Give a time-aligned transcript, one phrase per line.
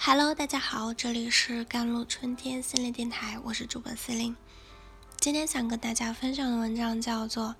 [0.00, 4.34] Hello，大家好，这里是甘露春天心灵电台，我是主播司令。
[5.18, 7.48] 今天想跟大家分享的文章叫做《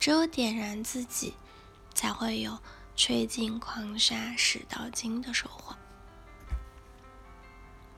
[0.00, 1.34] 只有点燃自己，
[1.94, 2.58] 才会有
[2.96, 5.72] 吹尽狂沙始到金的收获》。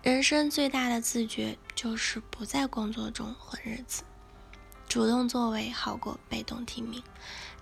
[0.03, 4.03] 人生最大的自觉就是不在工作中混日子，
[4.87, 7.03] 主动作为好过被动听命。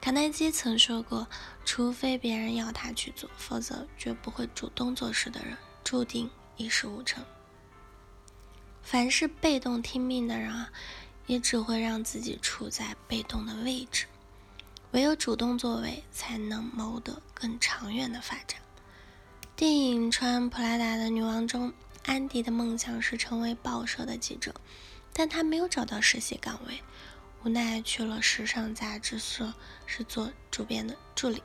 [0.01, 1.29] 卡耐基曾说过
[1.65, 5.57] ：“除非别人要他去做，否则绝不会主动做事的人。”
[5.89, 7.25] 注定一事无成。
[8.83, 10.71] 凡是被动听命的人啊，
[11.27, 14.05] 也只会让自己处在被动的位置。
[14.91, 18.61] 唯有主动作为，才能谋得更长远的发展。
[19.57, 21.73] 电影《穿普拉达的女王》中，
[22.05, 24.55] 安迪的梦想是成为报社的记者，
[25.15, 26.83] 但他没有找到实习岗位，
[27.45, 29.55] 无奈去了时尚杂志社，
[29.87, 31.43] 是做主编的助理。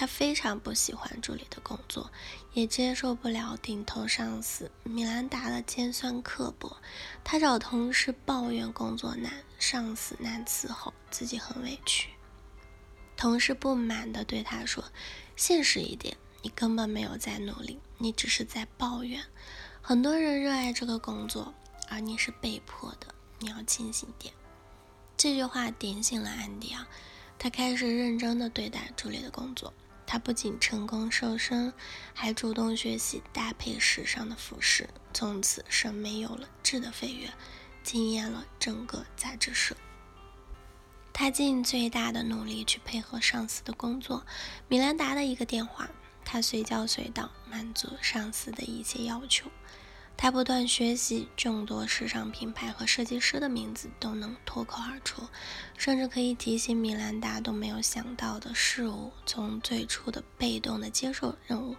[0.00, 2.08] 他非常不喜欢助理的工作，
[2.52, 6.76] 也接受不了顶头上司米兰达的尖酸刻薄。
[7.24, 12.10] 他找同事抱怨工作难、上司难伺候，自己很委屈。
[13.16, 14.84] 同事不满地对他说
[15.34, 19.20] ：“现实一点，你根本没有在努力，你只是在抱怨。
[19.82, 21.52] 很多人热爱这个工作，
[21.88, 24.32] 而你是被迫的，你要清醒点。”
[25.18, 26.86] 这句话点醒了安迪啊，
[27.36, 29.74] 他开始认真地对待助理的工作。
[30.10, 31.70] 他不仅成功瘦身，
[32.14, 37.28] 还主动学习搭配时尚的服饰，从此审美有了质的飞跃，
[37.84, 39.76] 惊艳了整个杂志社。
[41.12, 44.24] 他尽最大的努力去配合上司的工作。
[44.66, 45.90] 米兰达的一个电话，
[46.24, 49.50] 他随叫随到，满足上司的一切要求。
[50.20, 55.22] 他不断学习，众多时尚品牌和设计师的名字都能脱口而出，
[55.76, 59.12] 甚至可以提醒米兰达都没有想到的事物。
[59.24, 61.76] 从最初的被动的接受任务，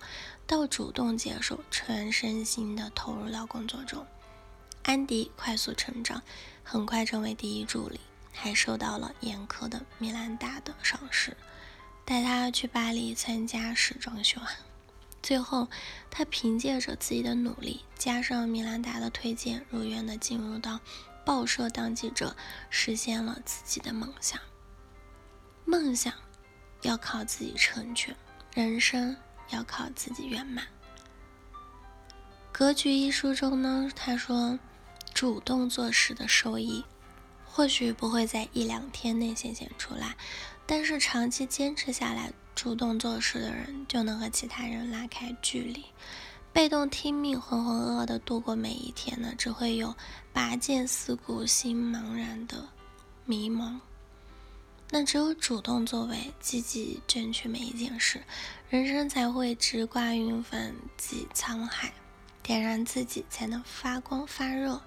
[0.48, 4.08] 到主动接受，全身心的投入到工作中，
[4.84, 6.24] 安迪快速成长，
[6.64, 8.00] 很快成为第一助理，
[8.32, 11.36] 还受到了严苛的米兰达的赏识，
[12.06, 14.40] 带他去巴黎参加时装秀。
[15.22, 15.68] 最后，
[16.10, 20.80] 他凭借着自己的努力，加上米兰达的推荐，如愿的进入到
[21.26, 22.36] 报社当记者，
[22.70, 24.40] 实现了自己的梦想。
[25.66, 26.14] 梦想
[26.82, 28.16] 要靠自己成全，
[28.54, 29.16] 人生
[29.50, 30.66] 要靠自己圆满。
[32.52, 34.58] 《格局》一书中呢，他说，
[35.14, 36.84] 主动做事的收益，
[37.60, 40.16] 或许不会在一两天内显现出来，
[40.66, 42.32] 但是长期坚持下来。
[42.56, 45.84] 主动做事的人就能和其他人拉开距离，
[46.54, 49.94] 被动听命、浑浑噩噩的度过每一天呢，只会有
[50.32, 52.66] 拔剑四顾心茫然的
[53.26, 53.78] 迷茫。
[54.90, 58.24] 那只有主动作为，积极争取每一件事，
[58.70, 61.92] 人生才会直挂云帆济沧海，
[62.42, 64.82] 点燃自己才能发光发热。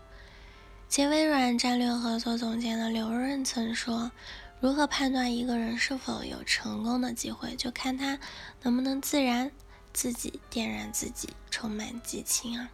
[0.93, 4.13] 前微软战略合作总监的刘润曾说。
[4.61, 8.19] 如何判断一个人是否有成功的机会，就看他
[8.63, 9.51] 能不能自然
[9.95, 12.71] 自己点燃自己，充满激情啊！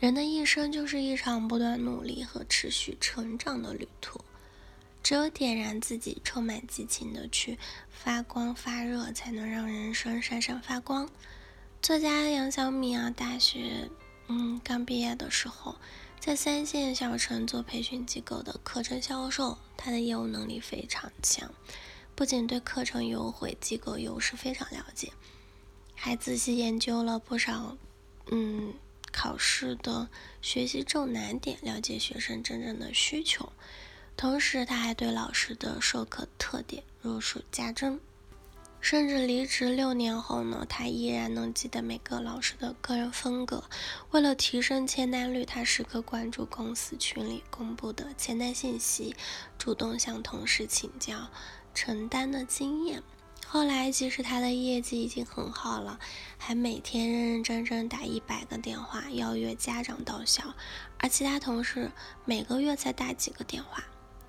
[0.00, 4.18] 人的一生就是一场不断努力和持续成长的旅途，
[5.02, 7.58] 只有点燃自己，充满激情的去
[7.90, 11.06] 发光发热，才能让人生闪闪发光。
[11.82, 13.90] 作家杨小米啊，大学
[14.28, 15.76] 嗯刚毕业的时候。
[16.18, 21.54] 在三线小城做培训机构的课程销售，他的业务能力非常强，
[22.16, 25.12] 不仅对课程优惠、机构优势非常了解，
[25.94, 27.78] 还仔细研究了不少
[28.32, 28.74] 嗯
[29.12, 30.08] 考试的
[30.42, 33.52] 学习重难点，了解学生真正的需求。
[34.16, 38.00] 同时，他还对老师的授课特点如数家珍。
[38.88, 43.64] 甚至离职六年后呢，他依然能记得每个老师的个人风格。
[44.12, 49.16] 为了提升签单率，他时刻关注公司群里公布的签单信息，
[49.58, 51.28] 主动向同事请教
[51.74, 53.02] 承单的经验。
[53.44, 55.98] 后来，即使他的业绩已经很好了，
[56.38, 60.54] 还每天认认真真打一百个电话邀约家长到校，
[60.98, 61.90] 而其他同事
[62.24, 63.82] 每个月才打几个电话。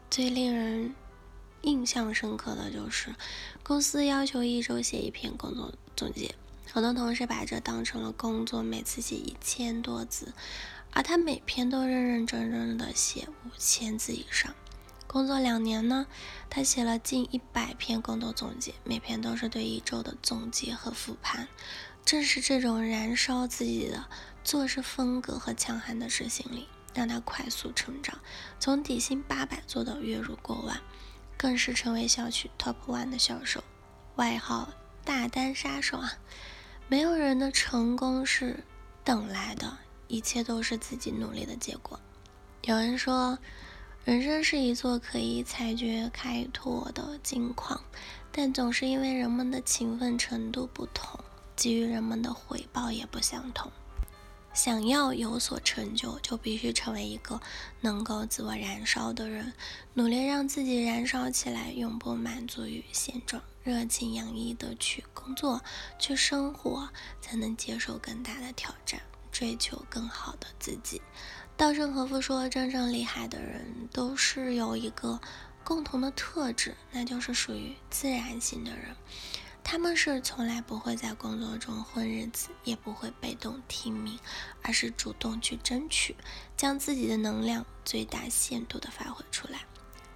[0.10, 0.96] 最令人
[1.62, 3.16] 印象深刻的就是，
[3.64, 6.36] 公司要求一周写一篇工作总结，
[6.72, 10.34] 很多同事把这当成了工作，每次写一千多字，
[10.92, 14.54] 而他每篇都认认真真的写五千字以上。
[15.08, 16.06] 工作两年呢，
[16.50, 21.48] 他写了近一百篇工作总结，每篇都是对一周的总结和复盘。
[22.06, 24.06] 正是这种燃烧自己的
[24.44, 28.20] 做事风格和强悍的执行力，让他快速成长，
[28.60, 30.80] 从底薪八百做到月入过万。
[31.38, 33.64] 更是成为小区 top one 的销售，
[34.16, 34.70] 外号
[35.06, 36.14] 大单杀手啊！
[36.90, 38.64] 没有人的成功是
[39.04, 42.00] 等来的，一切都是自己努力的结果。
[42.64, 43.38] 有人说，
[44.04, 47.80] 人生是一座可以采掘开拓的金矿，
[48.32, 51.20] 但总是因为人们的勤奋程度不同，
[51.56, 53.72] 给予人们的回报也不相同。
[54.58, 57.40] 想要有所成就，就必须成为一个
[57.82, 59.54] 能够自我燃烧的人，
[59.94, 65.62] 努力让自己燃烧起来，永不满足于现状，热情洋溢的去工作、
[66.00, 66.90] 去生活，
[67.22, 69.00] 才能接受更大的挑战，
[69.32, 71.04] 追求更好的自己。
[71.56, 75.22] 稻盛和夫说，真正厉害的人都是有一个
[75.64, 78.96] 共同的特质，那就是属于自然型的人。
[79.70, 84.18] 他们是从来不会在工作中混日子，也不会被动听命，
[84.62, 86.16] 而是主动去争取，
[86.56, 89.66] 将自己的能量最大限度地发挥出来。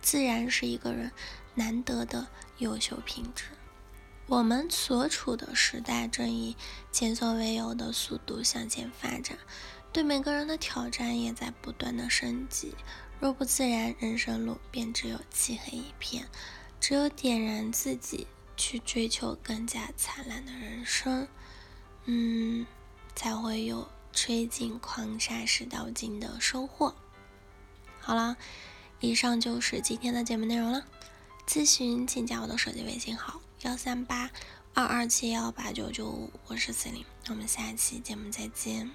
[0.01, 1.12] 自然是一个人
[1.53, 3.44] 难得的优秀品质。
[4.25, 6.56] 我们所处的时代正以
[6.89, 9.38] 前所未有的速度向前发展，
[9.92, 12.74] 对每个人的挑战也在不断的升级。
[13.19, 16.30] 若不自然，人生路便只有漆黑一片。
[16.80, 18.25] 只有点燃自己。
[18.61, 21.27] 去追求更加灿烂的人生，
[22.05, 22.67] 嗯，
[23.15, 26.93] 才会有吹尽狂沙始到金的收获。
[27.99, 28.37] 好了，
[28.99, 30.85] 以上就是今天的节目内容了。
[31.47, 34.29] 咨询请加我的手机微信号：幺三八
[34.75, 38.91] 二二七幺八九九五，我是 C 琳，我们下期节目再见。